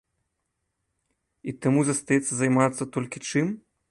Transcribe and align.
І 1.51 1.55
таму 1.65 1.79
застаецца 1.89 2.31
займацца 2.39 2.83
толькі 2.95 3.17
чым? 3.29 3.47